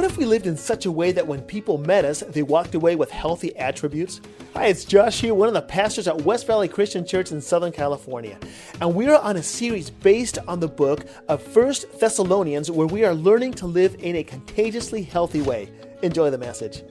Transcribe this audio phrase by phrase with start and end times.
[0.00, 2.74] What if we lived in such a way that when people met us, they walked
[2.74, 4.22] away with healthy attributes?
[4.54, 7.70] Hi, it's Josh here, one of the pastors at West Valley Christian Church in Southern
[7.70, 8.38] California.
[8.80, 13.04] And we are on a series based on the book of First Thessalonians where we
[13.04, 15.68] are learning to live in a contagiously healthy way.
[16.00, 16.82] Enjoy the message.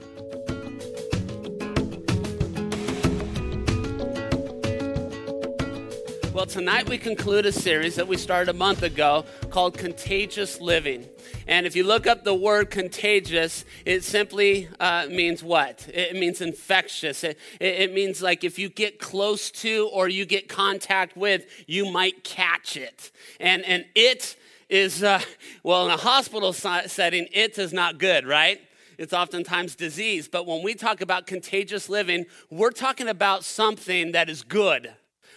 [6.40, 11.06] Well, tonight we conclude a series that we started a month ago called Contagious Living.
[11.46, 15.86] And if you look up the word contagious, it simply uh, means what?
[15.92, 17.24] It means infectious.
[17.24, 21.92] It, it, means like if you get close to or you get contact with, you
[21.92, 23.12] might catch it.
[23.38, 24.34] And, and it
[24.70, 25.20] is, uh,
[25.62, 28.62] well, in a hospital setting, it is not good, right?
[28.96, 30.26] It's oftentimes disease.
[30.26, 34.94] But when we talk about contagious living, we're talking about something that is good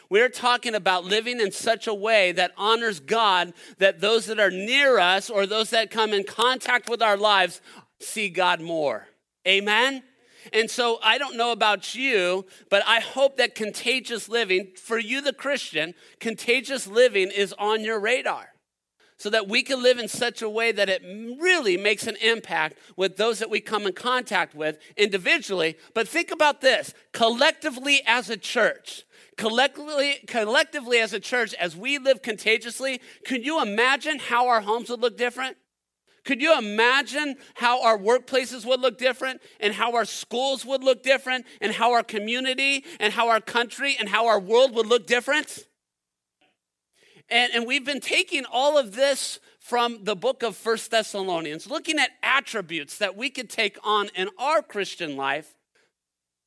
[0.09, 4.52] we're talking about living in such a way that honors God, that those that are
[4.52, 7.62] near us or those that come in contact with our lives
[7.99, 9.07] see God more.
[9.48, 10.04] Amen?
[10.51, 15.21] And so I don't know about you, but I hope that contagious living, for you,
[15.21, 18.49] the Christian, contagious living is on your radar
[19.18, 21.01] so that we can live in such a way that it
[21.40, 25.77] really makes an impact with those that we come in contact with individually.
[25.93, 29.04] But think about this collectively as a church
[29.37, 34.90] collectively, collectively as a church, as we live contagiously, can you imagine how our homes
[34.90, 35.57] would look different?
[36.23, 41.03] Could you imagine how our workplaces would look different and how our schools would look
[41.03, 45.05] different and how our community and how our country and how our world would look
[45.05, 45.68] different?
[47.29, 51.99] And, and we've been taking all of this from the book of First Thessalonians, looking
[51.99, 55.55] at attributes that we could take on in our Christian life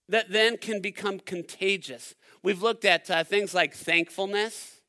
[0.08, 2.14] that then can become contagious.
[2.46, 4.80] We've looked at uh, things like thankfulness.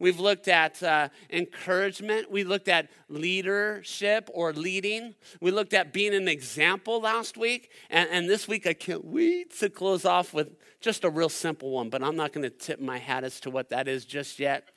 [0.00, 2.32] We've looked at uh, encouragement.
[2.32, 5.14] We looked at leadership or leading.
[5.40, 7.70] We looked at being an example last week.
[7.90, 11.70] And, and this week, I can't wait to close off with just a real simple
[11.70, 14.40] one, but I'm not going to tip my hat as to what that is just
[14.40, 14.68] yet.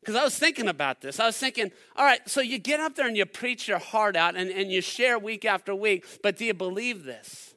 [0.00, 1.20] Because I was thinking about this.
[1.20, 4.16] I was thinking, all right, so you get up there and you preach your heart
[4.16, 7.52] out and, and you share week after week, but do you believe this?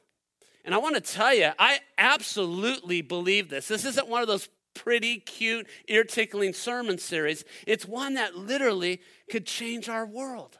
[0.64, 3.68] And I want to tell you, I absolutely believe this.
[3.68, 7.44] This isn't one of those pretty, cute, ear tickling sermon series.
[7.66, 9.00] It's one that literally
[9.30, 10.58] could change our world.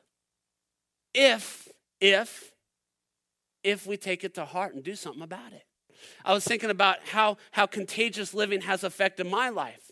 [1.15, 1.69] If,
[2.01, 2.53] if,
[3.63, 5.65] if we take it to heart and do something about it.
[6.25, 9.91] I was thinking about how, how contagious living has affected my life.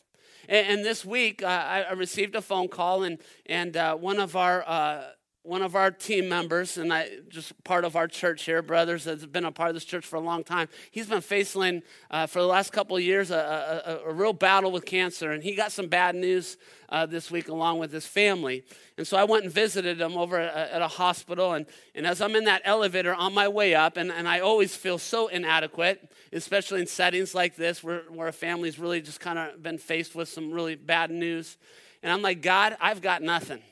[0.48, 4.36] And, and this week, uh, I, received a phone call, and, and uh, one of
[4.36, 5.04] our uh,
[5.48, 9.24] one of our team members, and I just part of our church here, brothers, has
[9.24, 10.68] been a part of this church for a long time.
[10.90, 14.70] He's been facing uh, for the last couple of years a, a, a, real battle
[14.70, 16.58] with cancer, and he got some bad news
[16.90, 18.62] uh, this week along with his family.
[18.98, 22.20] And so I went and visited him over at, at a hospital, and, and as
[22.20, 26.12] I'm in that elevator on my way up, and, and I always feel so inadequate,
[26.30, 30.14] especially in settings like this where, where a family's really just kind of been faced
[30.14, 31.56] with some really bad news.
[32.02, 33.62] And I'm like, God, I've got nothing.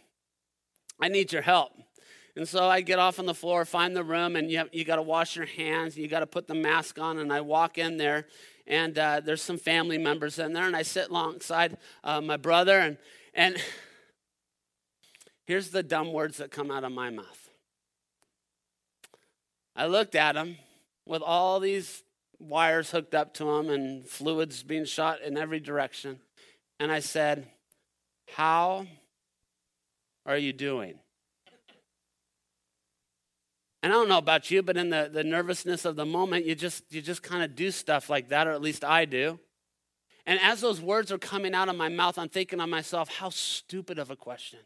[1.01, 1.73] I need your help.
[2.37, 4.97] And so I get off on the floor, find the room, and you, you got
[4.97, 7.19] to wash your hands, you got to put the mask on.
[7.19, 8.27] And I walk in there,
[8.67, 12.79] and uh, there's some family members in there, and I sit alongside uh, my brother,
[12.79, 12.99] and,
[13.33, 13.57] and
[15.47, 17.49] here's the dumb words that come out of my mouth.
[19.75, 20.57] I looked at him
[21.07, 22.03] with all these
[22.39, 26.21] wires hooked up to him and fluids being shot in every direction,
[26.79, 27.47] and I said,
[28.35, 28.87] How
[30.27, 30.99] are you doing?
[33.83, 36.57] And I don't know about you, but in the, the nervousness of the moment, you
[36.57, 39.39] just you just kind of do stuff like that, or at least I do.
[40.27, 43.31] And as those words are coming out of my mouth, I'm thinking to myself, how
[43.31, 44.59] stupid of a question.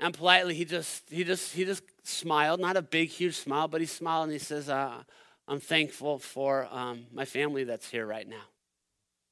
[0.00, 3.80] And politely, he just he just he just smiled, not a big, huge smile, but
[3.80, 5.04] he smiled and he says, uh,
[5.46, 8.42] "I'm thankful for um, my family that's here right now,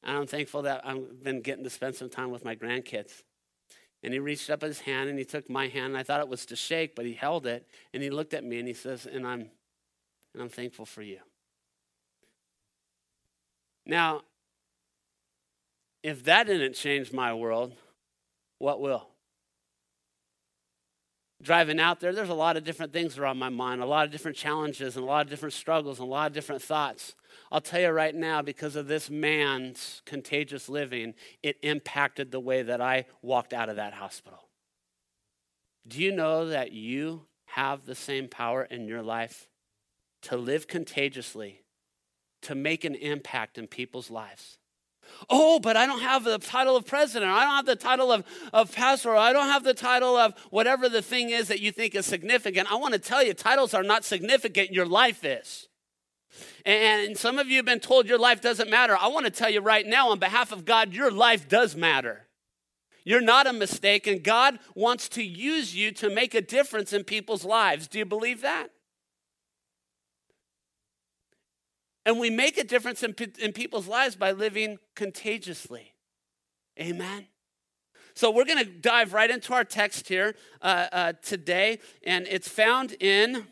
[0.05, 3.25] and I'm thankful that I've been getting to spend some time with my grandkids."
[4.03, 5.89] And he reached up his hand and he took my hand.
[5.89, 8.45] And I thought it was to shake, but he held it and he looked at
[8.45, 9.51] me and he says, "And I'm
[10.33, 11.21] and I'm thankful for you."
[13.85, 14.23] Now,
[16.03, 17.75] if that didn't change my world,
[18.59, 19.09] what will?
[21.43, 24.13] Driving out there, there's a lot of different things on my mind, a lot of
[24.13, 27.15] different challenges, and a lot of different struggles, and a lot of different thoughts.
[27.51, 32.63] I'll tell you right now, because of this man's contagious living, it impacted the way
[32.63, 34.49] that I walked out of that hospital.
[35.87, 39.49] Do you know that you have the same power in your life
[40.23, 41.63] to live contagiously,
[42.43, 44.59] to make an impact in people's lives?
[45.29, 48.25] Oh, but I don't have the title of president, I don't have the title of,
[48.53, 51.73] of pastor, or I don't have the title of whatever the thing is that you
[51.73, 52.71] think is significant.
[52.71, 55.69] I want to tell you, titles are not significant, your life is.
[56.65, 58.97] And some of you have been told your life doesn't matter.
[58.99, 62.27] I want to tell you right now, on behalf of God, your life does matter.
[63.05, 67.05] You're not a mistake, and God wants to use you to make a difference in
[67.05, 67.89] people's lives.
[67.89, 68.69] Do you believe that?
[72.05, 75.95] And we make a difference in, in people's lives by living contagiously.
[76.79, 77.27] Amen.
[78.15, 82.49] So we're going to dive right into our text here uh, uh, today, and it's
[82.49, 83.47] found in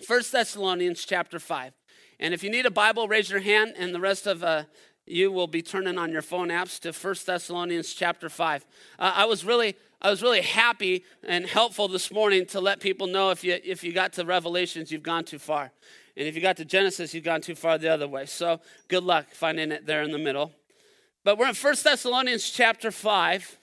[0.00, 1.74] First Thessalonians chapter 5.
[2.18, 4.64] And if you need a Bible, raise your hand, and the rest of uh,
[5.06, 8.66] you will be turning on your phone apps to First Thessalonians chapter 5.
[8.98, 13.06] Uh, I was really I was really happy and helpful this morning to let people
[13.06, 15.72] know if you if you got to Revelations, you've gone too far.
[16.16, 18.26] And if you got to Genesis, you've gone too far the other way.
[18.26, 20.52] So good luck finding it there in the middle.
[21.22, 23.58] But we're in First Thessalonians chapter 5.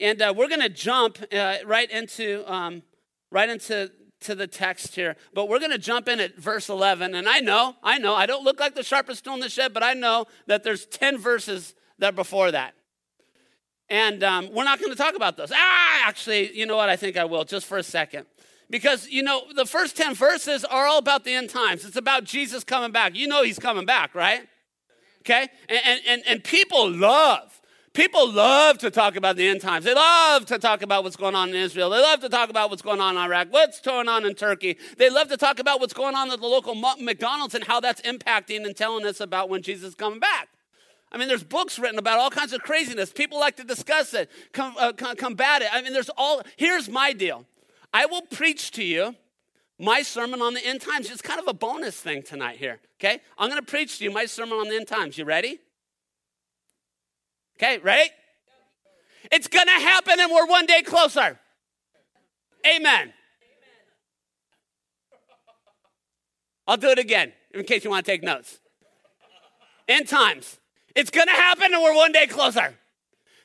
[0.00, 2.82] And uh, we're going to jump uh, right into um,
[3.30, 3.90] right into
[4.22, 5.16] to the text here.
[5.34, 7.14] But we're going to jump in at verse 11.
[7.14, 9.74] And I know, I know, I don't look like the sharpest tool in the shed,
[9.74, 12.74] but I know that there's 10 verses that before that.
[13.88, 15.52] And um, we're not going to talk about those.
[15.54, 16.88] Ah, actually, you know what?
[16.88, 18.26] I think I will just for a second.
[18.70, 21.84] Because, you know, the first 10 verses are all about the end times.
[21.84, 23.14] It's about Jesus coming back.
[23.14, 24.48] You know he's coming back, right?
[25.20, 25.48] Okay?
[25.68, 27.60] And, and, and people love,
[27.92, 29.84] people love to talk about the end times.
[29.84, 31.90] They love to talk about what's going on in Israel.
[31.90, 34.78] They love to talk about what's going on in Iraq, what's going on in Turkey.
[34.96, 38.00] They love to talk about what's going on at the local McDonald's and how that's
[38.02, 40.48] impacting and telling us about when Jesus is coming back.
[41.10, 43.12] I mean, there's books written about all kinds of craziness.
[43.12, 45.68] People like to discuss it, com- uh, combat it.
[45.70, 47.44] I mean, there's all, here's my deal
[47.92, 49.14] I will preach to you
[49.78, 51.10] my sermon on the end times.
[51.10, 53.20] It's kind of a bonus thing tonight here, okay?
[53.36, 55.18] I'm going to preach to you my sermon on the end times.
[55.18, 55.58] You ready?
[57.56, 58.10] Okay, ready?
[59.30, 61.38] It's to happen and we're one day closer.
[62.66, 63.12] Amen.
[66.66, 68.58] I'll do it again in case you want to take notes.
[69.88, 70.58] End times.
[70.94, 72.74] It's going to happen and we're one day closer.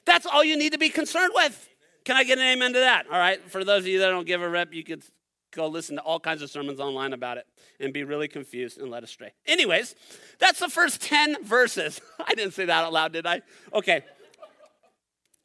[0.06, 1.68] That's all you need to be concerned with.
[2.06, 3.06] Can I get an amen to that?
[3.12, 3.40] All right.
[3.50, 5.04] For those of you that don't give a rep, you could
[5.58, 7.46] go listen to all kinds of sermons online about it
[7.80, 9.34] and be really confused and led astray.
[9.46, 9.96] Anyways,
[10.40, 12.00] that's the first 10 verses.
[12.26, 13.42] I didn't say that out loud, did I?
[13.74, 14.04] Okay.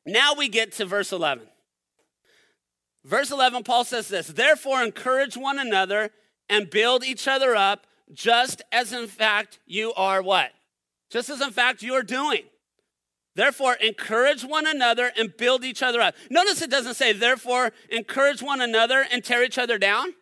[0.06, 1.46] Now we get to verse 11.
[3.04, 6.10] Verse 11, Paul says this Therefore, encourage one another
[6.48, 10.50] and build each other up, just as in fact you are what?
[11.10, 12.42] Just as in fact you are doing.
[13.34, 16.14] Therefore, encourage one another and build each other up.
[16.30, 20.14] Notice it doesn't say, therefore, encourage one another and tear each other down.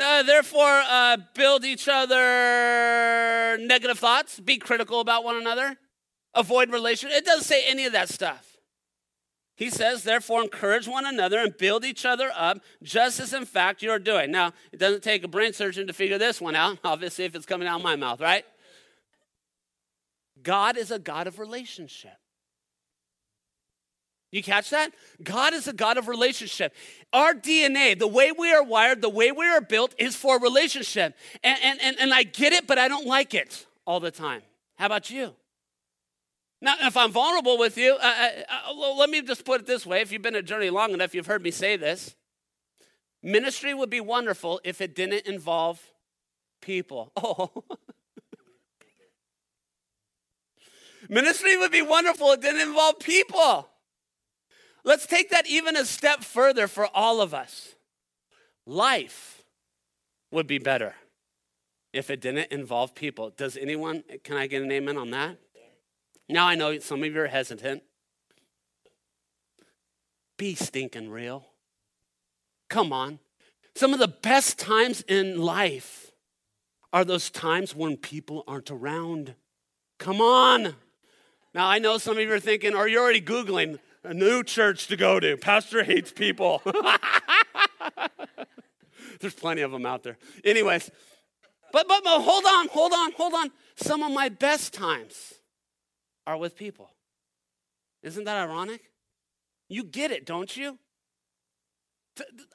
[0.00, 5.76] Uh, therefore, uh, build each other negative thoughts, be critical about one another,
[6.34, 7.10] avoid relation.
[7.10, 8.58] It doesn't say any of that stuff.
[9.56, 13.82] He says, therefore, encourage one another and build each other up, just as in fact
[13.82, 14.30] you're doing.
[14.30, 17.46] Now, it doesn't take a brain surgeon to figure this one out, obviously, if it's
[17.46, 18.44] coming out of my mouth, right?
[20.42, 22.16] God is a God of relationship.
[24.30, 24.92] You catch that?
[25.22, 26.74] God is a God of relationship.
[27.12, 31.16] Our DNA, the way we are wired, the way we are built, is for relationship.
[31.42, 34.42] And, and, and, and I get it, but I don't like it all the time.
[34.76, 35.34] How about you?
[36.60, 39.86] Now, if I'm vulnerable with you, uh, uh, uh let me just put it this
[39.86, 40.02] way.
[40.02, 42.14] If you've been a journey long enough, you've heard me say this.
[43.22, 45.80] Ministry would be wonderful if it didn't involve
[46.60, 47.12] people.
[47.22, 47.64] Oh.
[51.08, 52.32] Ministry would be wonderful.
[52.32, 53.68] If it didn't involve people.
[54.84, 57.74] Let's take that even a step further for all of us.
[58.66, 59.42] Life
[60.30, 60.94] would be better
[61.92, 63.30] if it didn't involve people.
[63.30, 65.38] Does anyone, can I get an amen on that?
[66.28, 67.82] Now I know some of you are hesitant.
[70.36, 71.46] Be stinking real.
[72.68, 73.18] Come on.
[73.74, 76.12] Some of the best times in life
[76.92, 79.34] are those times when people aren't around.
[79.98, 80.74] Come on.
[81.54, 84.86] Now, I know some of you are thinking, or you're already Googling a new church
[84.88, 85.36] to go to.
[85.36, 86.62] Pastor hates people.
[89.20, 90.18] There's plenty of them out there.
[90.44, 90.90] Anyways,
[91.72, 93.50] but, but, but hold on, hold on, hold on.
[93.76, 95.34] Some of my best times
[96.26, 96.90] are with people.
[98.02, 98.90] Isn't that ironic?
[99.68, 100.78] You get it, don't you?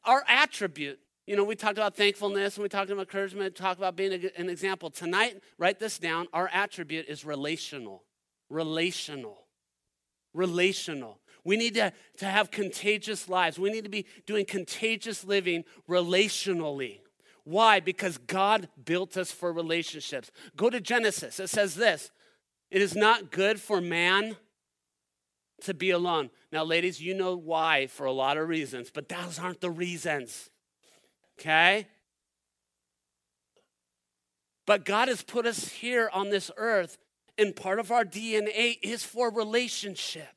[0.06, 3.96] Our attribute, you know, we talked about thankfulness and we talked about encouragement, talk about
[3.96, 4.90] being an example.
[4.90, 6.28] Tonight, write this down.
[6.34, 8.04] Our attribute is relational
[8.54, 9.38] relational.
[10.34, 11.20] Relational.
[11.44, 13.60] We need to, to have contagious lives.
[13.60, 17.00] We need to be doing contagious living relationally.
[17.44, 17.82] Why?
[17.82, 20.32] Because God built us for relationships.
[20.56, 21.40] Go to Genesis.
[21.40, 22.12] It says this
[22.72, 24.38] It is not good for man
[25.64, 26.30] to be alone.
[26.52, 30.50] Now, ladies, you know why for a lot of reasons, but those aren't the reasons.
[31.40, 31.88] Okay?
[34.66, 36.98] But God has put us here on this earth,
[37.38, 40.28] and part of our DNA is for relationship.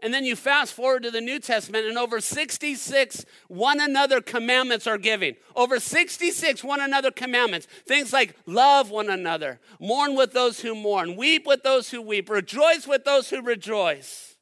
[0.00, 4.86] And then you fast forward to the New Testament, and over 66 one another commandments
[4.86, 5.34] are given.
[5.56, 7.66] Over 66 one another commandments.
[7.84, 12.30] Things like love one another, mourn with those who mourn, weep with those who weep,
[12.30, 14.37] rejoice with those who rejoice.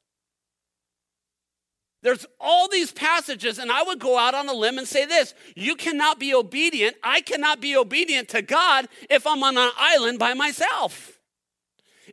[2.03, 5.33] There's all these passages, and I would go out on a limb and say this
[5.55, 6.95] You cannot be obedient.
[7.03, 11.17] I cannot be obedient to God if I'm on an island by myself.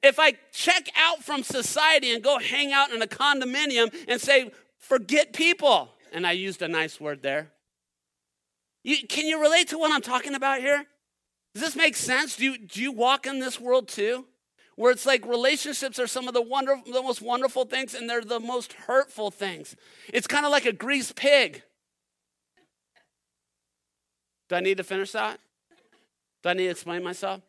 [0.02, 4.50] If I check out from society and go hang out in a condominium and say,
[4.78, 7.52] forget people, and I used a nice word there.
[8.82, 10.84] You, can you relate to what I'm talking about here?
[11.54, 12.36] Does this make sense?
[12.36, 14.26] Do you, do you walk in this world too?
[14.76, 18.20] Where it's like relationships are some of the, wonderful, the most wonderful things and they're
[18.20, 19.76] the most hurtful things.
[20.12, 21.62] It's kind of like a greased pig.
[24.48, 25.38] Do I need to finish that?
[26.42, 27.40] Do I need to explain myself?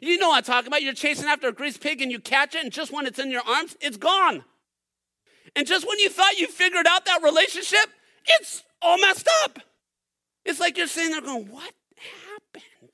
[0.00, 0.82] You know what I'm talking about.
[0.82, 3.30] You're chasing after a greased pig and you catch it, and just when it's in
[3.30, 4.44] your arms, it's gone.
[5.54, 7.86] And just when you thought you figured out that relationship,
[8.26, 9.58] it's all messed up.
[10.44, 12.90] It's like you're sitting there going, What happened?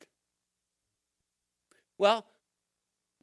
[1.99, 2.27] Well,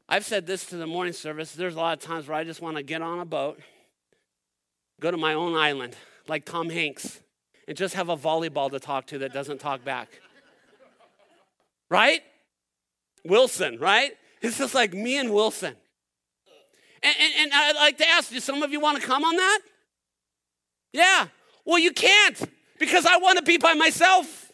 [0.08, 1.52] I've said this to the morning service.
[1.52, 3.58] There's a lot of times where I just want to get on a boat,
[5.00, 5.96] go to my own island,
[6.28, 7.20] like Tom Hanks,
[7.66, 10.08] and just have a volleyball to talk to that doesn't talk back.
[11.90, 12.22] Right?
[13.24, 14.12] Wilson, right?
[14.42, 15.74] It's just like me and Wilson.
[17.02, 19.36] And, and, and I'd like to ask, do some of you want to come on
[19.36, 19.60] that?
[20.92, 21.26] Yeah.
[21.64, 22.42] Well, you can't
[22.78, 24.52] because I want to be by myself.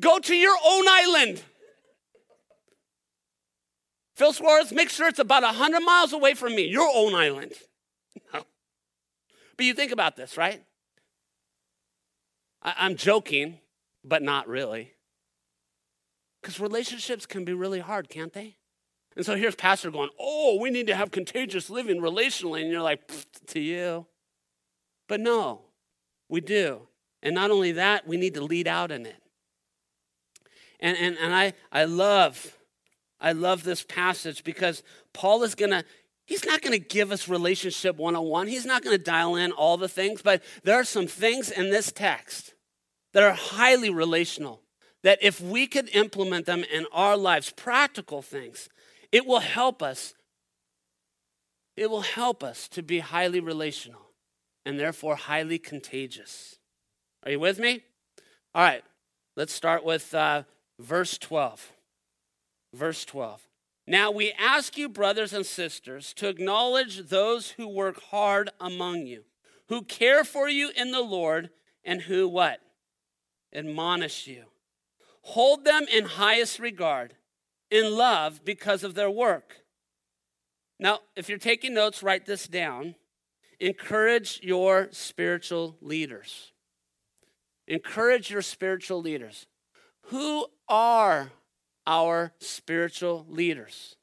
[0.00, 1.42] Go to your own island.
[4.14, 7.52] Phil Suarez, make sure it's about 100 miles away from me, your own island.
[9.56, 10.62] But you think about this, right?
[12.62, 13.58] I, I'm joking,
[14.04, 14.92] but not really.
[16.40, 18.56] Because relationships can be really hard, can't they?
[19.16, 22.62] And so here's Pastor going, Oh, we need to have contagious living relationally.
[22.62, 23.10] And you're like,
[23.48, 24.06] To you.
[25.08, 25.62] But no,
[26.28, 26.88] we do.
[27.22, 29.22] And not only that, we need to lead out in it.
[30.80, 32.58] And, and, and I, I love,
[33.20, 35.84] I love this passage because Paul is going to,
[36.26, 38.48] he's not going to give us relationship 101.
[38.48, 41.70] He's not going to dial in all the things, but there are some things in
[41.70, 42.54] this text
[43.12, 44.60] that are highly relational
[45.02, 48.68] that if we could implement them in our lives, practical things,
[49.12, 50.14] it will help us.
[51.76, 54.00] It will help us to be highly relational
[54.64, 56.58] and therefore highly contagious.
[57.24, 57.82] Are you with me?
[58.54, 58.82] All right,
[59.36, 60.44] let's start with uh,
[60.78, 61.72] verse 12.
[62.74, 63.46] Verse 12.
[63.86, 69.24] Now we ask you, brothers and sisters, to acknowledge those who work hard among you,
[69.68, 71.50] who care for you in the Lord,
[71.84, 72.60] and who what?
[73.54, 74.44] Admonish you.
[75.22, 77.14] Hold them in highest regard,
[77.70, 79.58] in love because of their work.
[80.80, 82.96] Now, if you're taking notes, write this down.
[83.60, 86.52] Encourage your spiritual leaders.
[87.68, 89.46] Encourage your spiritual leaders.
[90.08, 91.30] Who are
[91.86, 93.96] our spiritual leaders?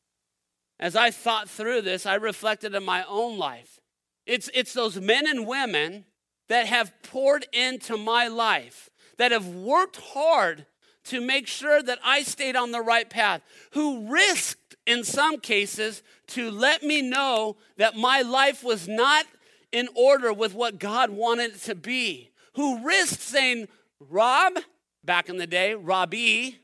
[0.79, 3.79] As I thought through this, I reflected in my own life.
[4.25, 6.05] It's, it's those men and women
[6.49, 10.65] that have poured into my life, that have worked hard
[11.05, 16.03] to make sure that I stayed on the right path, who risked in some cases
[16.27, 19.25] to let me know that my life was not
[19.71, 23.67] in order with what God wanted it to be, who risked saying,
[23.99, 24.53] Rob,
[25.03, 26.59] back in the day, Robbie,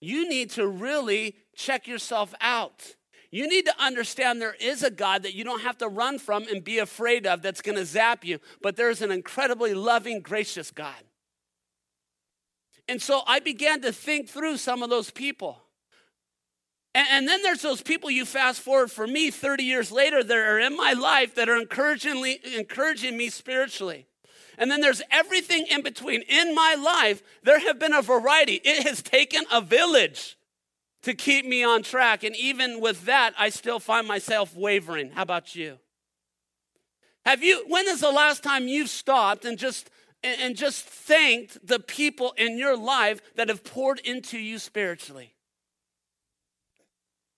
[0.00, 2.96] you need to really check yourself out.
[3.30, 6.48] You need to understand there is a God that you don't have to run from
[6.48, 10.70] and be afraid of that's going to zap you, but there's an incredibly loving, gracious
[10.70, 11.04] God.
[12.88, 15.62] And so I began to think through some of those people.
[16.92, 20.36] And, and, then there's those people you fast forward for me 30 years later that
[20.36, 22.20] are in my life that are encouraging
[23.16, 24.08] me spiritually.
[24.60, 26.22] And then there's everything in between.
[26.22, 28.60] In my life, there have been a variety.
[28.62, 30.36] It has taken a village
[31.02, 32.22] to keep me on track.
[32.22, 35.10] And even with that, I still find myself wavering.
[35.10, 35.78] How about you?
[37.24, 39.90] Have you, when is the last time you've stopped and just
[40.22, 45.34] and just thanked the people in your life that have poured into you spiritually.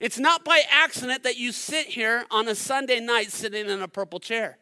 [0.00, 3.88] It's not by accident that you sit here on a Sunday night sitting in a
[3.88, 4.58] purple chair.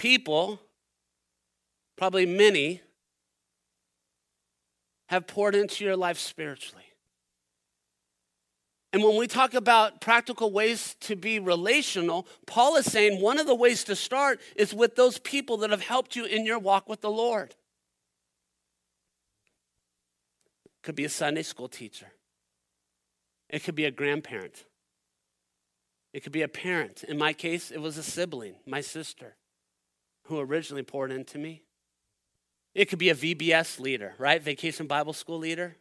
[0.00, 0.58] People,
[1.98, 2.80] probably many,
[5.10, 6.86] have poured into your life spiritually?
[8.94, 13.46] And when we talk about practical ways to be relational, Paul is saying one of
[13.46, 16.88] the ways to start is with those people that have helped you in your walk
[16.88, 17.50] with the Lord.
[20.64, 22.06] It Could be a Sunday school teacher.
[23.50, 24.64] It could be a grandparent.
[26.14, 27.04] It could be a parent.
[27.04, 29.36] In my case, it was a sibling, my sister,
[30.30, 31.62] who originally poured into me.
[32.72, 34.40] It could be a VBS leader, right?
[34.40, 35.76] Vacation Bible School leader.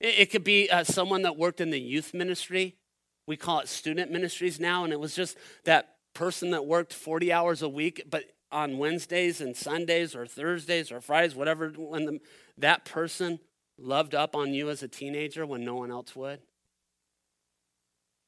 [0.00, 2.76] It, it could be uh, someone that worked in the youth ministry.
[3.26, 7.32] We call it student ministries now, and it was just that person that worked 40
[7.32, 12.20] hours a week, but on Wednesdays and Sundays or Thursdays or Fridays, whatever, when the,
[12.56, 13.38] that person
[13.78, 16.40] loved up on you as a teenager when no one else would.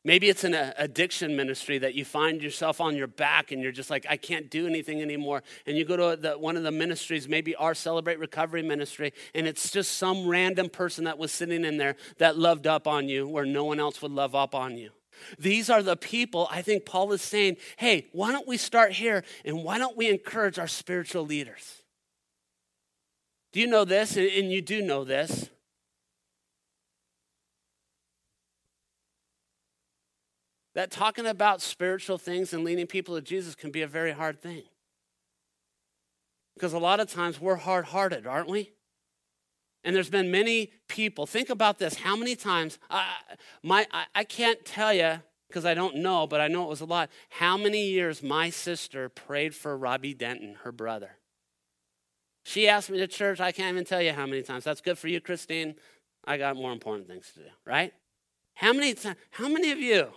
[0.03, 3.71] Maybe it's an uh, addiction ministry that you find yourself on your back and you're
[3.71, 5.43] just like, I can't do anything anymore.
[5.67, 9.47] And you go to the, one of the ministries, maybe our Celebrate Recovery ministry, and
[9.47, 13.29] it's just some random person that was sitting in there that loved up on you
[13.29, 14.91] where no one else would love up on you.
[15.39, 19.23] These are the people I think Paul is saying, hey, why don't we start here
[19.45, 21.83] and why don't we encourage our spiritual leaders?
[23.53, 24.17] Do you know this?
[24.17, 25.51] And you do know this.
[30.81, 34.41] That talking about spiritual things and leading people to Jesus can be a very hard
[34.41, 34.63] thing.
[36.55, 38.73] Because a lot of times we're hard hearted, aren't we?
[39.85, 43.13] And there's been many people, think about this how many times, I,
[43.63, 46.81] my, I, I can't tell you because I don't know, but I know it was
[46.81, 47.11] a lot.
[47.29, 51.19] How many years my sister prayed for Robbie Denton, her brother?
[52.43, 53.39] She asked me to church.
[53.39, 54.65] I can't even tell you how many times.
[54.65, 55.75] That's good for you, Christine.
[56.25, 57.93] I got more important things to do, right?
[58.55, 59.17] How many times?
[59.31, 60.09] How many of you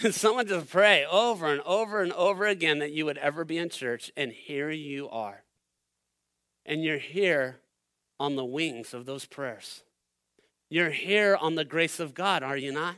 [0.10, 3.68] someone just pray over and over and over again that you would ever be in
[3.68, 5.42] church, and here you are.
[6.64, 7.60] And you're here
[8.18, 9.82] on the wings of those prayers.
[10.68, 12.96] You're here on the grace of God, are you not?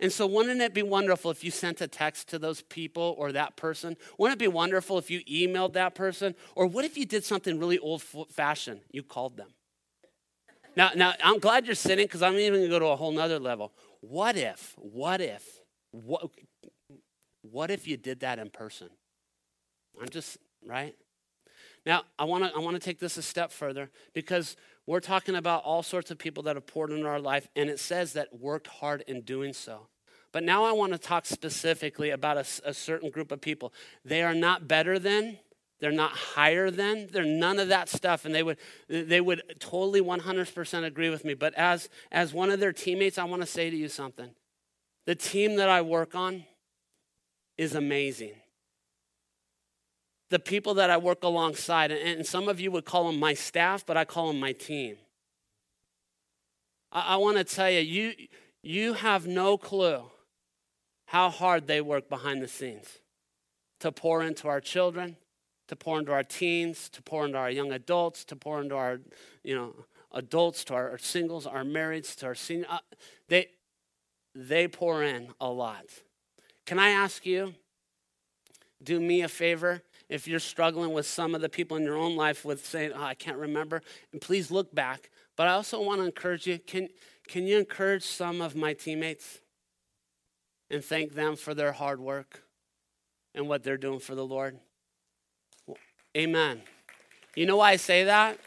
[0.00, 3.32] And so, wouldn't it be wonderful if you sent a text to those people or
[3.32, 3.96] that person?
[4.16, 6.36] Wouldn't it be wonderful if you emailed that person?
[6.54, 8.80] Or what if you did something really old fashioned?
[8.92, 9.48] You called them.
[10.76, 13.10] Now, now I'm glad you're sitting because I'm even going to go to a whole
[13.10, 13.72] nother level.
[14.00, 15.57] What if, what if
[15.90, 16.30] what,
[17.42, 18.88] what if you did that in person?
[20.00, 20.94] I'm just, right?
[21.86, 25.34] Now, I want to I want to take this a step further because we're talking
[25.34, 28.38] about all sorts of people that have poured into our life and it says that
[28.38, 29.88] worked hard in doing so.
[30.32, 33.72] But now I want to talk specifically about a, a certain group of people.
[34.04, 35.38] They are not better than,
[35.80, 40.02] they're not higher than, they're none of that stuff and they would they would totally
[40.02, 41.34] 100% agree with me.
[41.34, 44.30] But as as one of their teammates, I want to say to you something.
[45.08, 46.44] The team that I work on
[47.56, 48.34] is amazing.
[50.28, 53.86] The people that I work alongside, and some of you would call them my staff,
[53.86, 54.98] but I call them my team.
[56.92, 58.12] I, I want to tell you, you,
[58.62, 60.02] you have no clue
[61.06, 62.98] how hard they work behind the scenes
[63.80, 65.16] to pour into our children,
[65.68, 69.00] to pour into our teens, to pour into our young adults, to pour into our,
[69.42, 69.74] you know,
[70.12, 72.66] adults, to our singles, our marrieds, to our senior.
[72.68, 72.80] Uh,
[73.28, 73.46] they,
[74.34, 75.84] they pour in a lot.
[76.66, 77.54] Can I ask you,
[78.82, 79.82] do me a favor?
[80.08, 83.02] If you're struggling with some of the people in your own life with saying, oh,
[83.02, 85.10] I can't remember, and please look back.
[85.36, 86.88] But I also want to encourage you can,
[87.26, 89.40] can you encourage some of my teammates
[90.70, 92.42] and thank them for their hard work
[93.34, 94.58] and what they're doing for the Lord?
[96.16, 96.62] Amen.
[97.36, 98.38] You know why I say that?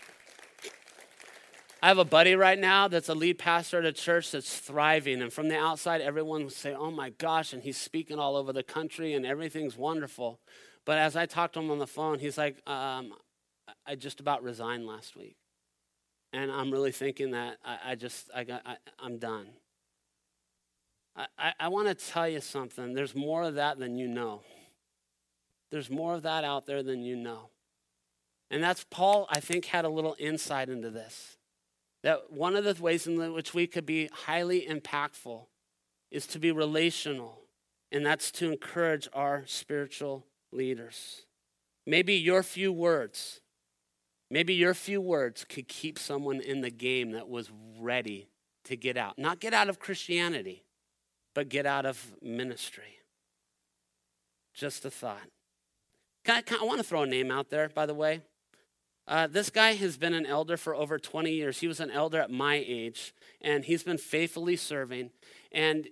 [1.83, 5.21] I have a buddy right now that's a lead pastor at a church that's thriving.
[5.21, 8.53] And from the outside, everyone will say, oh my gosh, and he's speaking all over
[8.53, 10.39] the country and everything's wonderful.
[10.85, 13.13] But as I talked to him on the phone, he's like, um,
[13.87, 15.37] I just about resigned last week.
[16.33, 19.47] And I'm really thinking that I, I just, I got, I, am done.
[21.15, 22.93] I, I want to tell you something.
[22.93, 24.43] There's more of that than you know.
[25.71, 27.49] There's more of that out there than you know.
[28.51, 31.37] And that's Paul, I think, had a little insight into this.
[32.03, 35.45] That one of the ways in which we could be highly impactful
[36.09, 37.41] is to be relational,
[37.91, 41.25] and that's to encourage our spiritual leaders.
[41.85, 43.41] Maybe your few words,
[44.29, 48.29] maybe your few words could keep someone in the game that was ready
[48.65, 49.17] to get out.
[49.17, 50.63] Not get out of Christianity,
[51.33, 52.99] but get out of ministry.
[54.53, 55.29] Just a thought.
[56.27, 58.21] I, want to throw a name out there, by the way.
[59.11, 61.59] Uh, this guy has been an elder for over 20 years.
[61.59, 65.09] He was an elder at my age, and he's been faithfully serving.
[65.51, 65.89] And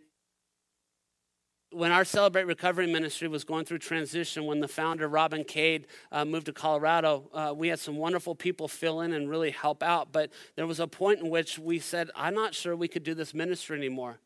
[1.72, 6.24] when our Celebrate Recovery ministry was going through transition, when the founder, Robin Cade, uh,
[6.24, 10.14] moved to Colorado, uh, we had some wonderful people fill in and really help out.
[10.14, 13.14] But there was a point in which we said, I'm not sure we could do
[13.14, 14.22] this ministry anymore.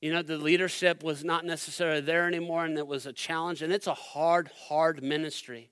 [0.00, 3.62] You know, the leadership was not necessarily there anymore, and it was a challenge.
[3.62, 5.70] And it's a hard, hard ministry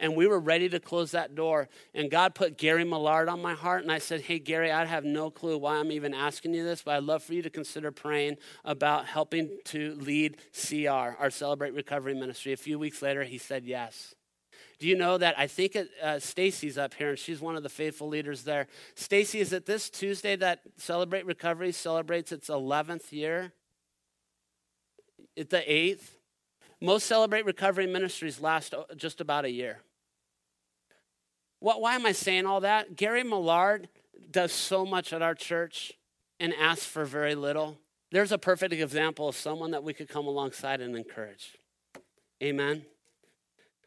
[0.00, 1.68] and we were ready to close that door.
[1.94, 5.04] And God put Gary Millard on my heart, and I said, Hey, Gary, I have
[5.04, 7.92] no clue why I'm even asking you this, but I'd love for you to consider
[7.92, 12.52] praying about helping to lead CR, our Celebrate Recovery Ministry.
[12.52, 14.14] A few weeks later, he said yes.
[14.80, 17.68] Do you know that I think uh, Stacy's up here and she's one of the
[17.68, 18.66] faithful leaders there.
[18.94, 23.52] Stacy, is it this Tuesday that Celebrate Recovery celebrates its 11th year?
[25.36, 26.12] It's the 8th?
[26.80, 29.80] Most Celebrate Recovery ministries last just about a year.
[31.60, 32.96] What, why am I saying all that?
[32.96, 33.88] Gary Millard
[34.30, 35.92] does so much at our church
[36.38, 37.78] and asks for very little.
[38.10, 41.56] There's a perfect example of someone that we could come alongside and encourage.
[42.42, 42.84] Amen.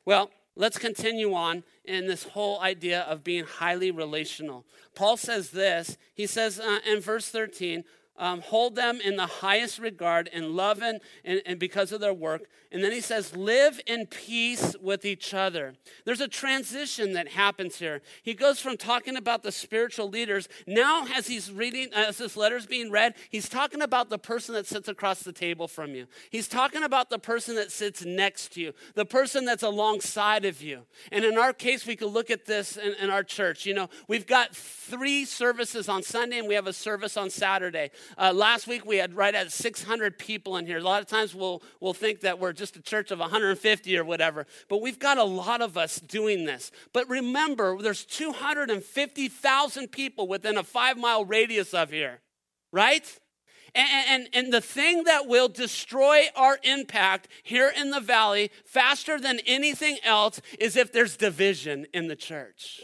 [0.05, 4.65] Well, let's continue on in this whole idea of being highly relational.
[4.95, 5.97] Paul says this.
[6.13, 7.83] He says uh, in verse 13,
[8.17, 12.13] um, hold them in the highest regard and love and, and, and because of their
[12.13, 12.43] work.
[12.71, 15.75] And then he says, live in peace with each other.
[16.05, 18.01] There's a transition that happens here.
[18.23, 20.49] He goes from talking about the spiritual leaders.
[20.65, 24.65] Now, as he's reading, as this letter's being read, he's talking about the person that
[24.65, 26.07] sits across the table from you.
[26.31, 30.61] He's talking about the person that sits next to you, the person that's alongside of
[30.61, 30.81] you.
[31.11, 33.67] And in our case, we could look at this in, in our church.
[33.67, 37.91] You know, we've got three services on Sunday and we have a service on Saturday.
[38.17, 40.77] Uh, last week we had right at 600 people in here.
[40.77, 44.03] A lot of times we'll, we'll think that we're just a church of 150 or
[44.03, 46.71] whatever, but we've got a lot of us doing this.
[46.93, 52.21] But remember, there's 250,000 people within a five mile radius of here,
[52.71, 53.19] right?
[53.75, 59.19] And, and, and, the thing that will destroy our impact here in the valley faster
[59.19, 62.83] than anything else is if there's division in the church.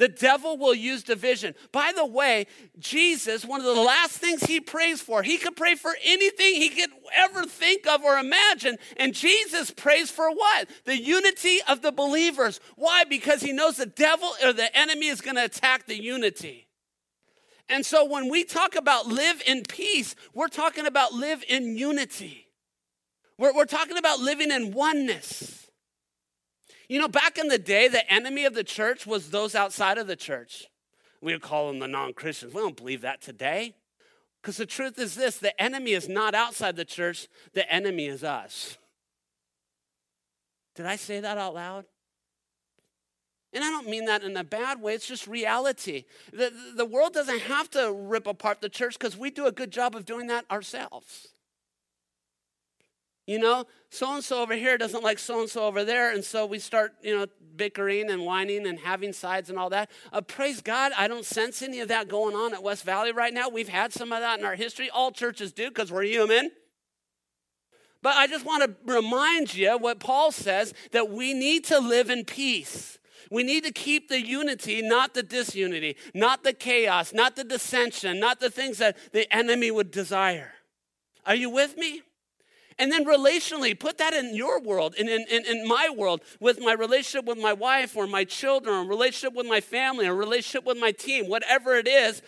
[0.00, 1.54] The devil will use division.
[1.72, 2.46] By the way,
[2.78, 6.70] Jesus, one of the last things he prays for, he could pray for anything he
[6.70, 8.78] could ever think of or imagine.
[8.96, 10.70] And Jesus prays for what?
[10.86, 12.60] The unity of the believers.
[12.76, 13.04] Why?
[13.04, 16.66] Because he knows the devil or the enemy is going to attack the unity.
[17.68, 22.46] And so when we talk about live in peace, we're talking about live in unity.
[23.36, 25.59] We're, we're talking about living in oneness.
[26.90, 30.08] You know, back in the day, the enemy of the church was those outside of
[30.08, 30.66] the church.
[31.20, 32.52] We would call them the non Christians.
[32.52, 33.76] We don't believe that today.
[34.42, 38.24] Because the truth is this the enemy is not outside the church, the enemy is
[38.24, 38.76] us.
[40.74, 41.84] Did I say that out loud?
[43.52, 46.06] And I don't mean that in a bad way, it's just reality.
[46.32, 49.70] The, the world doesn't have to rip apart the church because we do a good
[49.70, 51.28] job of doing that ourselves.
[53.30, 56.12] You know, so and so over here doesn't like so and so over there.
[56.12, 59.88] And so we start, you know, bickering and whining and having sides and all that.
[60.12, 63.32] Uh, praise God, I don't sense any of that going on at West Valley right
[63.32, 63.48] now.
[63.48, 64.90] We've had some of that in our history.
[64.90, 66.50] All churches do because we're human.
[68.02, 72.10] But I just want to remind you what Paul says that we need to live
[72.10, 72.98] in peace.
[73.30, 78.18] We need to keep the unity, not the disunity, not the chaos, not the dissension,
[78.18, 80.54] not the things that the enemy would desire.
[81.24, 82.02] Are you with me?
[82.80, 86.58] And then relationally, put that in your world and in, in, in, my world with
[86.60, 90.64] my relationship with my wife or my children, or relationship with my family, or relationship
[90.64, 92.22] with my team, whatever it is.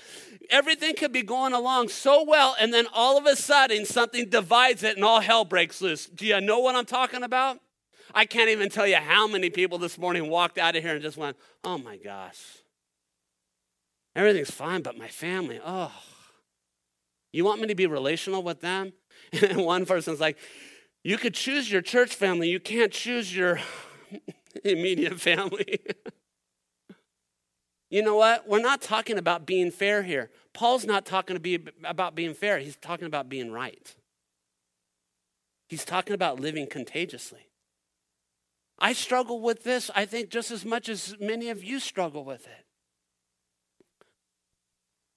[0.50, 4.82] Everything could be going along so well, and then all of a sudden something divides
[4.82, 6.04] it and all hell breaks loose.
[6.04, 7.58] Do you know what I'm talking about?
[8.14, 11.02] I can't even tell you how many people this morning walked out of here and
[11.02, 12.40] just went, oh my gosh.
[14.14, 15.92] Everything's fine, but my family, oh.
[17.32, 18.92] You want me to be relational with them?
[19.32, 20.36] And one person's like,
[21.04, 23.60] you could choose your church family, you can't choose your
[24.64, 25.80] immediate family.
[27.90, 28.48] you know what?
[28.48, 30.30] We're not talking about being fair here.
[30.52, 33.94] Paul's not talking be about being fair, he's talking about being right.
[35.68, 37.48] He's talking about living contagiously.
[38.78, 42.46] I struggle with this, I think, just as much as many of you struggle with
[42.46, 42.66] it.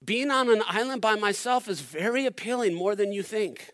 [0.02, 3.72] Being on an island by myself is very appealing more than you think.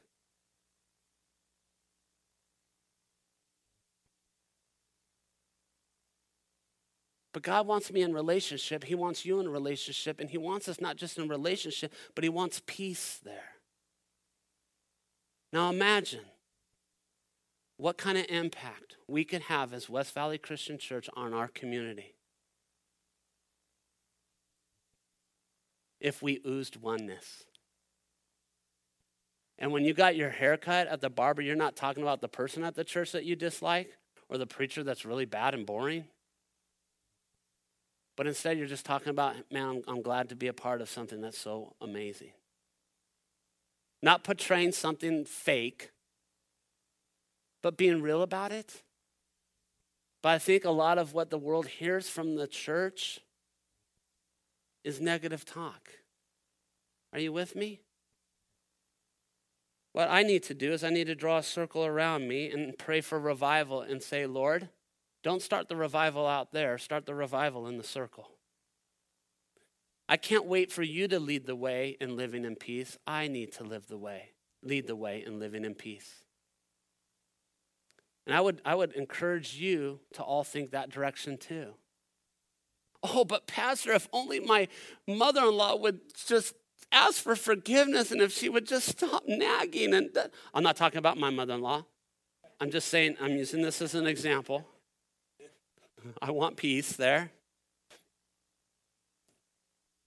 [7.32, 8.84] But God wants me in relationship.
[8.84, 10.20] He wants you in relationship.
[10.20, 13.56] And He wants us not just in relationship, but He wants peace there.
[15.52, 16.24] Now imagine
[17.76, 22.14] what kind of impact we could have as West Valley Christian Church on our community
[26.00, 27.44] if we oozed oneness.
[29.58, 32.64] And when you got your haircut at the barber, you're not talking about the person
[32.64, 33.96] at the church that you dislike
[34.28, 36.04] or the preacher that's really bad and boring.
[38.16, 40.88] But instead, you're just talking about, man, I'm, I'm glad to be a part of
[40.88, 42.32] something that's so amazing.
[44.02, 45.90] Not portraying something fake,
[47.62, 48.82] but being real about it.
[50.22, 53.20] But I think a lot of what the world hears from the church
[54.84, 55.88] is negative talk.
[57.12, 57.80] Are you with me?
[59.92, 62.76] What I need to do is I need to draw a circle around me and
[62.78, 64.68] pray for revival and say, Lord,
[65.22, 68.30] don't start the revival out there, start the revival in the circle.
[70.08, 72.98] I can't wait for you to lead the way in living in peace.
[73.06, 74.30] I need to live the way,
[74.62, 76.22] lead the way in living in peace.
[78.26, 81.74] And I would, I would encourage you to all think that direction too.
[83.02, 84.68] Oh, but Pastor, if only my
[85.08, 86.54] mother in law would just
[86.92, 89.94] ask for forgiveness and if she would just stop nagging.
[89.94, 90.10] And
[90.54, 91.86] I'm not talking about my mother in law.
[92.60, 94.68] I'm just saying, I'm using this as an example.
[96.20, 97.30] I want peace there.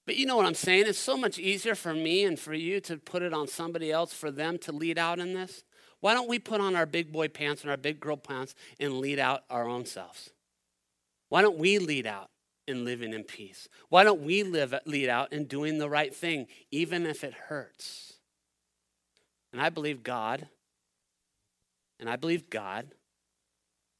[0.05, 0.85] But you know what I'm saying?
[0.87, 4.13] It's so much easier for me and for you to put it on somebody else
[4.13, 5.63] for them to lead out in this.
[5.99, 8.99] Why don't we put on our big boy pants and our big girl pants and
[8.99, 10.29] lead out our own selves?
[11.29, 12.29] Why don't we lead out?
[12.67, 13.67] in living in peace?
[13.89, 18.13] Why don't we live, lead out in doing the right thing, even if it hurts?
[19.53, 20.47] And I believe God,
[21.99, 22.87] and I believe God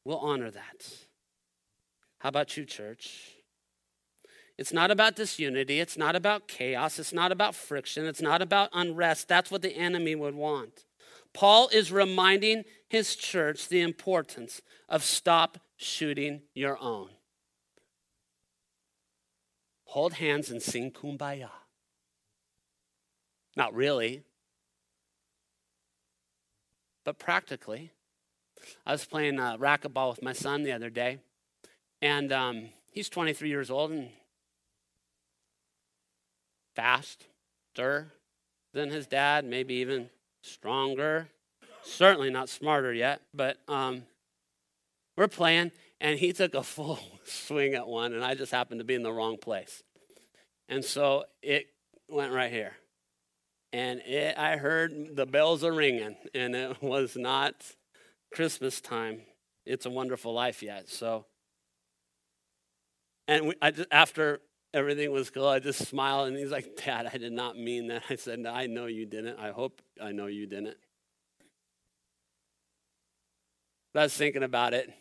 [0.04, 1.05] will honor that.
[2.26, 3.36] How about you, church?
[4.58, 5.80] It's not about disunity.
[5.80, 6.98] It's not about chaos.
[6.98, 8.08] It's not about friction.
[8.08, 9.28] It's not about unrest.
[9.28, 10.86] That's what the enemy would want.
[11.36, 17.10] Paul is reminding his church the importance of stop shooting your own
[19.84, 21.52] hold hands and sing kumbaya.
[23.56, 24.24] Not really,
[27.04, 27.92] but practically.
[28.84, 31.20] I was playing uh, racquetball with my son the other day,
[32.06, 34.10] and um, he's 23 years old and
[36.76, 38.12] faster
[38.76, 40.12] than his dad, maybe even
[40.44, 41.30] stronger.
[41.84, 44.04] Certainly not smarter yet, but um,
[45.18, 48.86] we're playing, and he took a full swing at one, and I just happened to
[48.86, 49.82] be in the wrong place.
[50.70, 51.66] And so it
[52.08, 52.74] went right here.
[53.74, 57.56] And it, I heard the bells are ringing, and it was not
[58.32, 59.22] Christmas time.
[59.66, 60.88] It's a wonderful life yet.
[60.88, 61.26] So,
[63.28, 64.42] and we, I just, after
[64.74, 68.04] everything was cool, I just smiled, and he's like, Dad, I did not mean that.
[68.10, 69.40] I said, I know you didn't.
[69.40, 70.78] I hope I know you didn't.
[73.94, 74.92] But I was thinking about it.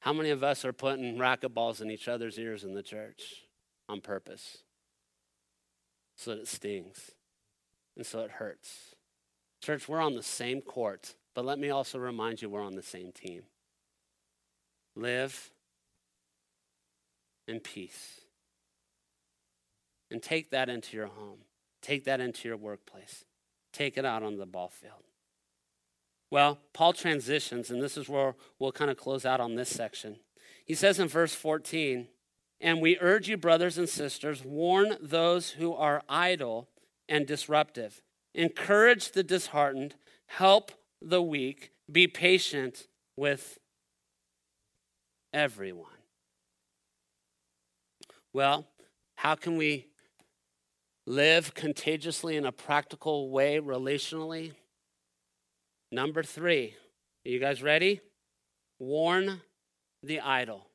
[0.00, 3.46] How many of us are putting racquetballs in each other's ears in the church?
[3.88, 4.58] on purpose
[6.16, 7.12] so that it stings
[7.96, 8.94] and so it hurts.
[9.62, 12.82] Church, we're on the same court, but let me also remind you we're on the
[12.82, 13.42] same team.
[14.94, 15.50] Live
[17.46, 18.20] in peace.
[20.10, 21.38] And take that into your home.
[21.82, 23.24] Take that into your workplace.
[23.72, 25.02] Take it out on the ball field.
[26.30, 30.16] Well, Paul transitions, and this is where we'll kind of close out on this section.
[30.64, 32.08] He says in verse 14,
[32.60, 36.68] and we urge you, brothers and sisters, warn those who are idle
[37.08, 38.02] and disruptive.
[38.34, 39.94] Encourage the disheartened,
[40.26, 43.58] help the weak, be patient with
[45.32, 45.95] everyone.
[48.36, 48.66] Well,
[49.14, 49.86] how can we
[51.06, 54.52] live contagiously in a practical way relationally?
[55.90, 56.74] Number three,
[57.24, 58.02] are you guys ready?
[58.78, 59.40] Warn
[60.02, 60.66] the idle.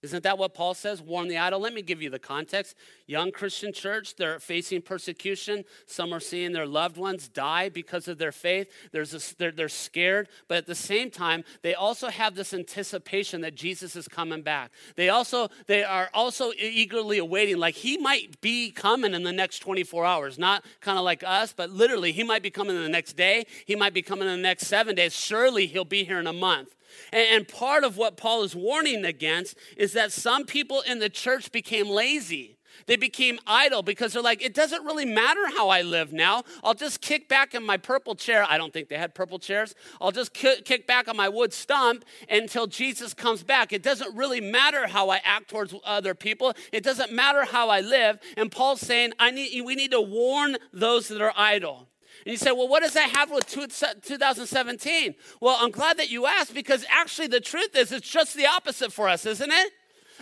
[0.00, 1.02] Isn't that what Paul says?
[1.02, 1.58] Warn the idle.
[1.58, 2.76] Let me give you the context.
[3.08, 5.64] Young Christian church, they're facing persecution.
[5.86, 8.70] Some are seeing their loved ones die because of their faith.
[8.92, 13.56] There's they're, they're scared, but at the same time, they also have this anticipation that
[13.56, 14.70] Jesus is coming back.
[14.94, 19.58] They also they are also eagerly awaiting, like he might be coming in the next
[19.60, 20.38] 24 hours.
[20.38, 23.46] Not kind of like us, but literally, he might be coming in the next day.
[23.66, 25.12] He might be coming in the next seven days.
[25.12, 26.76] Surely he'll be here in a month.
[27.12, 31.52] And part of what Paul is warning against is that some people in the church
[31.52, 32.58] became lazy.
[32.86, 36.44] They became idle because they're like, it doesn't really matter how I live now.
[36.62, 38.46] I'll just kick back in my purple chair.
[38.48, 39.74] I don't think they had purple chairs.
[40.00, 43.72] I'll just kick back on my wood stump until Jesus comes back.
[43.72, 46.54] It doesn't really matter how I act towards other people.
[46.72, 48.20] It doesn't matter how I live.
[48.36, 51.87] And Paul's saying, I need, we need to warn those that are idle.
[52.28, 55.14] And you say, well, what does that have with 2017?
[55.40, 58.92] Well, I'm glad that you asked because actually the truth is it's just the opposite
[58.92, 59.72] for us, isn't it?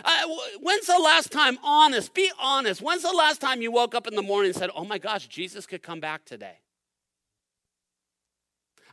[0.05, 0.21] Uh,
[0.61, 4.15] when's the last time, honest, be honest, when's the last time you woke up in
[4.15, 6.59] the morning and said, oh my gosh, Jesus could come back today?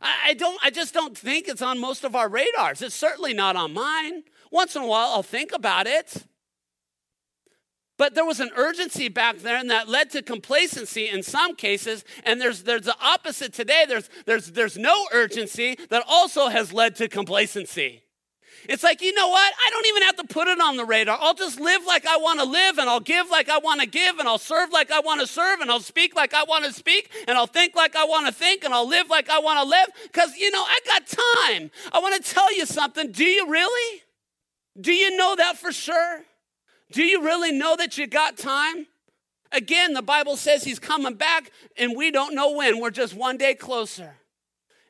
[0.01, 2.81] I, I don't I just don't think it's on most of our radars.
[2.81, 4.23] It's certainly not on mine.
[4.51, 6.25] Once in a while I'll think about it.
[7.97, 12.41] But there was an urgency back then that led to complacency in some cases, and
[12.41, 13.85] there's, there's the opposite today.
[13.87, 18.01] There's, there's, there's no urgency that also has led to complacency.
[18.67, 19.53] It's like, you know what?
[19.65, 21.17] I don't even have to put it on the radar.
[21.21, 23.87] I'll just live like I want to live, and I'll give like I want to
[23.87, 26.65] give, and I'll serve like I want to serve, and I'll speak like I want
[26.65, 29.39] to speak, and I'll think like I want to think, and I'll live like I
[29.39, 31.71] want to live, because, you know, I got time.
[31.93, 33.11] I want to tell you something.
[33.11, 34.01] Do you really?
[34.81, 36.23] Do you know that for sure?
[36.91, 38.87] Do you really know that you got time?
[39.51, 42.79] Again, the Bible says he's coming back, and we don't know when.
[42.79, 44.15] We're just one day closer.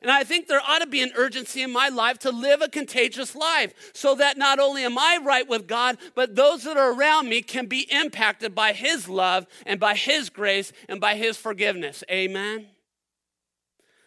[0.02, 2.68] And I think there ought to be an urgency in my life to live a
[2.68, 6.92] contagious life so that not only am I right with God, but those that are
[6.92, 11.36] around me can be impacted by His love and by His grace and by His
[11.36, 12.04] forgiveness.
[12.10, 12.66] Amen.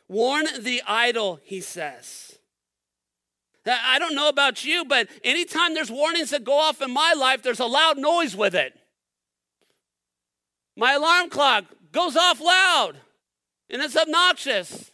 [0.07, 2.28] Warn the idle, he says.
[3.69, 7.43] I don't know about you, but anytime there's warnings that go off in my life,
[7.43, 8.73] there's a loud noise with it.
[10.75, 12.93] My alarm clock goes off loud
[13.69, 14.91] and it's obnoxious.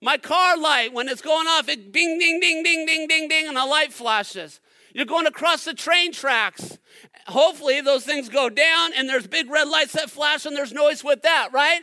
[0.00, 3.48] My car light, when it's going off, it ding, ding, ding, ding, ding, ding, ding,
[3.48, 4.60] and a light flashes.
[4.94, 6.78] You're going across the train tracks.
[7.26, 11.02] Hopefully, those things go down and there's big red lights that flash and there's noise
[11.02, 11.82] with that, right?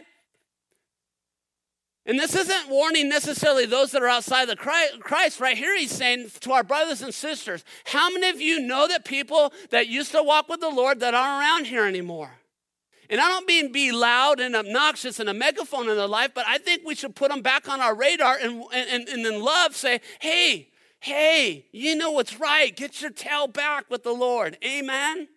[2.08, 5.40] And this isn't warning necessarily those that are outside of Christ.
[5.40, 9.06] Right here, he's saying to our brothers and sisters, how many of you know that
[9.06, 12.32] people that used to walk with the Lord that aren't around here anymore?
[13.10, 16.46] And I don't mean be loud and obnoxious and a megaphone in their life, but
[16.48, 19.76] I think we should put them back on our radar and, and, and in love
[19.76, 22.76] say, hey, hey, you know what's right.
[22.76, 24.58] Get your tail back with the Lord.
[24.64, 25.28] Amen?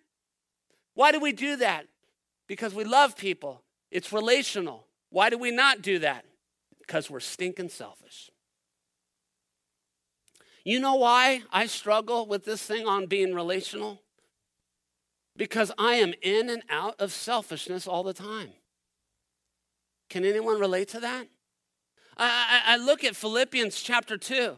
[0.94, 1.86] Why do we do that?
[2.46, 4.84] Because we love people, it's relational.
[5.10, 6.24] Why do we not do that?
[6.88, 8.30] Because we're stinking selfish.
[10.64, 14.00] You know why I struggle with this thing on being relational?
[15.38, 18.50] because I am in and out of selfishness all the time.
[20.10, 21.28] Can anyone relate to that?
[22.16, 24.56] I, I, I look at Philippians chapter 2.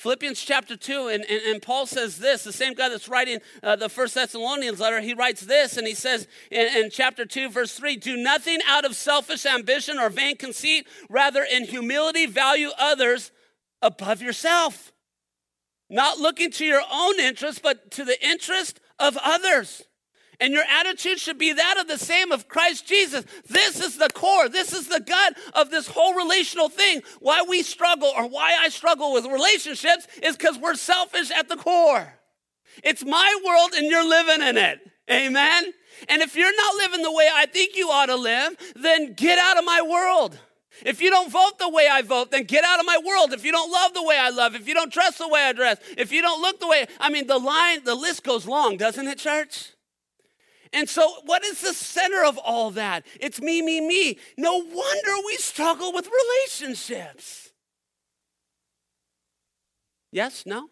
[0.00, 3.76] Philippians chapter 2, and, and, and, Paul says this, the same guy that's writing uh,
[3.76, 7.74] the First Thessalonians letter, he writes this, and he says in, in chapter 2, verse
[7.74, 13.30] 3 Do nothing out of selfish ambition or vain conceit, rather, in humility, value others
[13.82, 14.90] above yourself.
[15.90, 19.82] Not looking to your own interest, but to the interest of others.
[20.40, 23.26] And your attitude should be that of the same of Christ Jesus.
[23.48, 27.02] This is the core, this is the gut of this whole relational thing.
[27.20, 31.56] Why we struggle or why I struggle with relationships is because we're selfish at the
[31.56, 32.14] core.
[32.82, 34.80] It's my world and you're living in it.
[35.10, 35.72] Amen?
[36.08, 39.38] And if you're not living the way I think you ought to live, then get
[39.38, 40.38] out of my world.
[40.86, 43.34] If you don't vote the way I vote, then get out of my world.
[43.34, 45.52] If you don't love the way I love, if you don't dress the way I
[45.52, 48.78] dress, if you don't look the way, I mean, the line, the list goes long,
[48.78, 49.72] doesn't it, church?
[50.72, 53.04] And so, what is the center of all that?
[53.20, 54.18] It's me, me, me.
[54.36, 57.50] No wonder we struggle with relationships.
[60.12, 60.44] Yes?
[60.46, 60.68] No?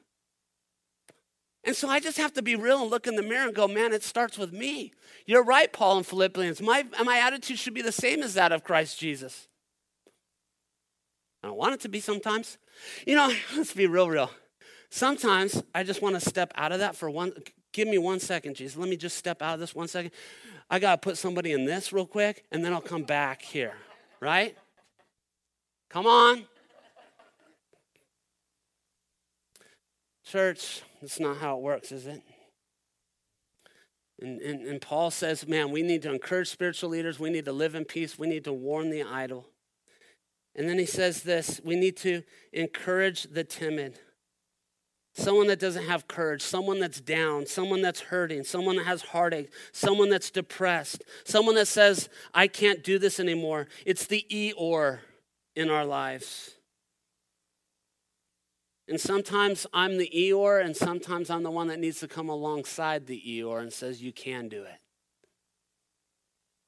[1.64, 3.68] And so I just have to be real and look in the mirror and go,
[3.68, 4.92] man, it starts with me.
[5.26, 6.62] You're right, Paul in Philippians.
[6.62, 9.48] My, my attitude should be the same as that of Christ Jesus.
[11.42, 12.58] I don't want it to be sometimes.
[13.06, 14.30] You know, let's be real, real.
[14.90, 17.32] Sometimes I just want to step out of that for one.
[17.78, 18.76] Give me one second, Jesus.
[18.76, 20.10] Let me just step out of this one second.
[20.68, 23.74] I got to put somebody in this real quick, and then I'll come back here,
[24.18, 24.58] right?
[25.88, 26.42] Come on.
[30.26, 32.20] Church, that's not how it works, is it?
[34.20, 37.20] And, and, and, Paul says, man, we need to encourage spiritual leaders.
[37.20, 38.18] We need to live in peace.
[38.18, 39.46] We need to warn the idle.
[40.56, 44.00] And then he says this we need to encourage the timid
[45.18, 49.50] someone that doesn't have courage, someone that's down, someone that's hurting, someone that has heartache,
[49.72, 53.66] someone that's depressed, someone that says, I can't do this anymore.
[53.84, 55.00] It's the Eeyore
[55.56, 56.52] in our lives.
[58.86, 63.06] And sometimes I'm the Eeyore, and sometimes I'm the one that needs to come alongside
[63.06, 64.80] the Eeyore and says, You can do it.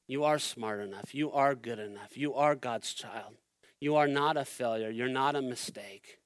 [0.07, 1.15] You are smart enough.
[1.15, 2.17] You are good enough.
[2.19, 3.37] You are God's child.
[3.81, 4.91] You are not a failure.
[4.91, 6.20] You're not a mistake.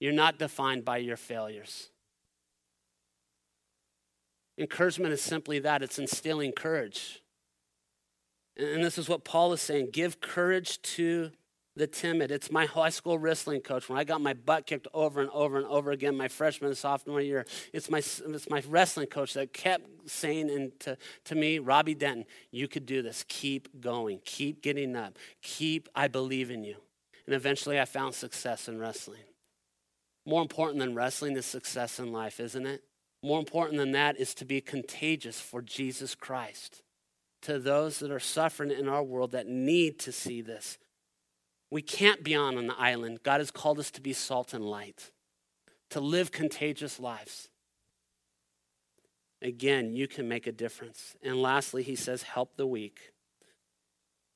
[0.00, 1.90] You're not defined by your failures.
[4.56, 7.22] Encouragement is simply that it's instilling courage.
[8.56, 11.30] And this is what Paul is saying give courage to
[11.76, 12.32] the timid.
[12.32, 13.88] It's my high school wrestling coach.
[13.88, 16.76] When I got my butt kicked over and over and over again, my freshman and
[16.76, 21.94] sophomore year, it's my, it's my wrestling coach that kept saying to, to me, Robbie
[21.94, 23.24] Denton, you could do this.
[23.28, 24.20] Keep going.
[24.24, 25.16] Keep getting up.
[25.40, 26.76] Keep, I believe in you.
[27.26, 29.22] And eventually I found success in wrestling.
[30.28, 32.82] More important than wrestling is success in life, isn't it?
[33.22, 36.82] More important than that is to be contagious for Jesus Christ
[37.40, 40.76] to those that are suffering in our world that need to see this.
[41.70, 43.20] We can't be on an island.
[43.22, 45.12] God has called us to be salt and light,
[45.88, 47.48] to live contagious lives.
[49.40, 51.16] Again, you can make a difference.
[51.22, 53.12] And lastly, he says, help the weak.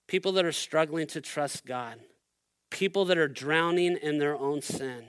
[0.09, 1.97] People that are struggling to trust God,
[2.71, 5.05] people that are drowning in their own sin,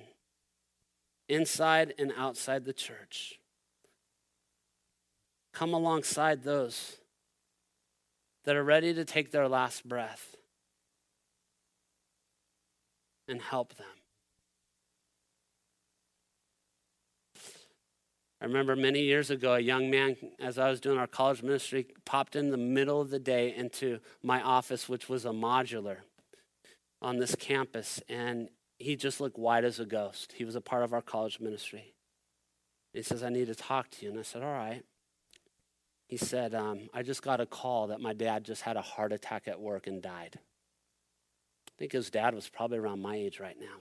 [1.28, 3.40] inside and outside the church.
[5.54, 6.98] Come alongside those
[8.46, 10.36] that are ready to take their last breath
[13.28, 13.88] and help them.
[18.42, 21.88] I remember many years ago, a young man, as I was doing our college ministry,
[22.04, 26.00] popped in the middle of the day into my office, which was a modular
[27.02, 28.50] on this campus, and
[28.84, 30.34] he just looked white as a ghost.
[30.36, 31.94] He was a part of our college ministry.
[32.94, 34.12] He says, I need to talk to you.
[34.12, 34.84] And I said, All right.
[36.08, 39.12] He said, um, I just got a call that my dad just had a heart
[39.12, 40.38] attack at work and died.
[41.68, 43.78] I think his dad was probably around my age right now.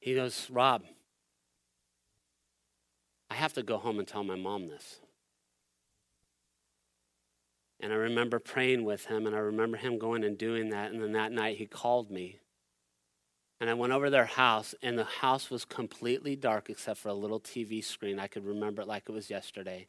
[0.00, 0.82] He goes, Rob,
[3.30, 4.98] I have to go home and tell my mom this.
[7.78, 10.90] And I remember praying with him, and I remember him going and doing that.
[10.90, 12.40] And then that night he called me.
[13.62, 17.14] And I went over their house, and the house was completely dark except for a
[17.14, 18.18] little TV screen.
[18.18, 19.86] I could remember it like it was yesterday.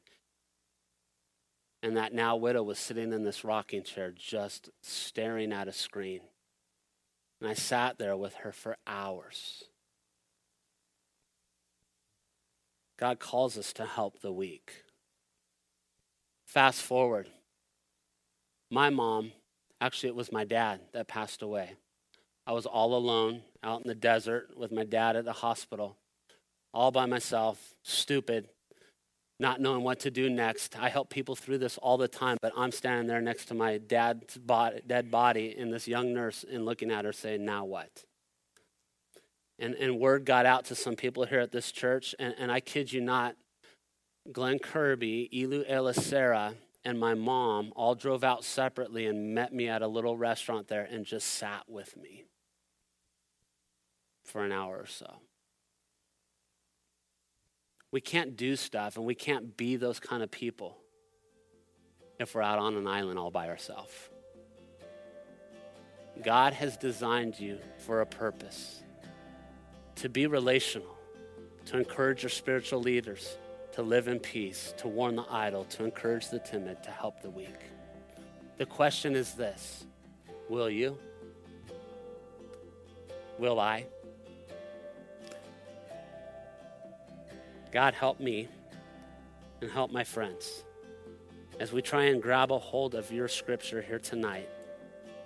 [1.81, 6.19] And that now widow was sitting in this rocking chair, just staring at a screen.
[7.41, 9.63] And I sat there with her for hours.
[12.95, 14.83] God calls us to help the weak.
[16.45, 17.27] Fast forward.
[18.69, 19.31] My mom,
[19.81, 21.73] actually, it was my dad that passed away.
[22.45, 25.97] I was all alone out in the desert with my dad at the hospital,
[26.73, 28.49] all by myself, stupid,
[29.39, 30.77] not knowing what to do next.
[30.77, 33.77] I help people through this all the time, but I'm standing there next to my
[33.77, 38.05] dad's body, dead body and this young nurse and looking at her saying, Now what?
[39.59, 42.59] And, and word got out to some people here at this church, and, and I
[42.59, 43.35] kid you not,
[44.31, 49.81] Glenn Kirby, Ilu Elisera, and my mom all drove out separately and met me at
[49.81, 52.25] a little restaurant there and just sat with me
[54.23, 55.11] for an hour or so.
[57.91, 60.77] We can't do stuff and we can't be those kind of people
[62.19, 63.93] if we're out on an island all by ourselves.
[66.23, 68.83] God has designed you for a purpose
[69.95, 70.97] to be relational,
[71.65, 73.37] to encourage your spiritual leaders,
[73.73, 77.29] to live in peace, to warn the idle, to encourage the timid, to help the
[77.29, 77.59] weak.
[78.57, 79.85] The question is this
[80.49, 80.97] Will you?
[83.39, 83.85] Will I?
[87.73, 88.47] God, help me
[89.59, 90.63] and help my friends
[91.59, 94.47] as we try and grab a hold of your scripture here tonight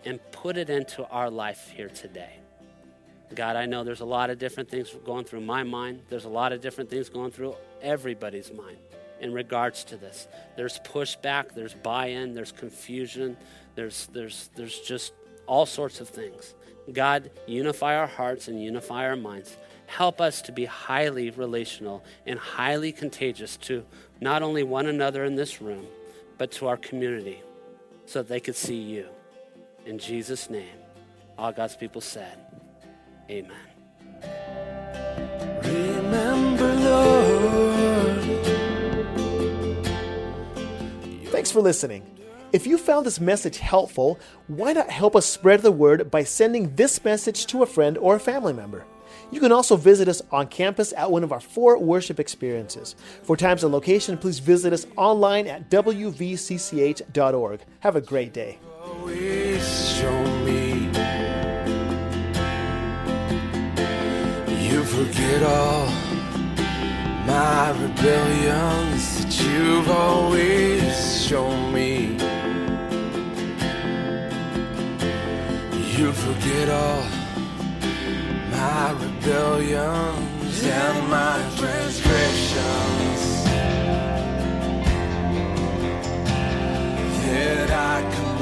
[0.05, 2.39] and put it into our life here today.
[3.35, 6.03] God, I know there's a lot of different things going through my mind.
[6.07, 8.77] There's a lot of different things going through everybody's mind
[9.19, 10.29] in regards to this.
[10.55, 13.35] There's pushback, there's buy-in, there's confusion,
[13.75, 15.11] there's there's there's just
[15.47, 16.55] all sorts of things.
[16.93, 19.57] God, unify our hearts and unify our minds.
[19.87, 23.83] Help us to be highly relational and highly contagious to
[24.21, 25.87] not only one another in this room,
[26.37, 27.41] but to our community
[28.05, 29.07] so that they could see you.
[29.85, 30.77] In Jesus' name,
[31.37, 32.37] all God's people said,
[33.29, 33.51] Amen.
[35.63, 37.67] Remember, Lord.
[41.27, 42.05] Thanks for listening.
[42.53, 46.75] If you found this message helpful, why not help us spread the word by sending
[46.75, 48.85] this message to a friend or a family member?
[49.31, 52.95] You can also visit us on campus at one of our four worship experiences.
[53.23, 57.61] For times and location, please visit us online at wvcch.org.
[57.81, 58.59] Have a great day.
[64.87, 65.85] forget all
[67.27, 72.17] my rebellions that you've always shown me.
[75.97, 77.16] You forget all
[78.57, 83.23] my rebellions and my transgressions
[87.27, 88.36] yet I commit.